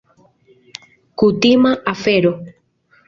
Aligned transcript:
Kutima 1.17 1.69
afero. 1.93 2.31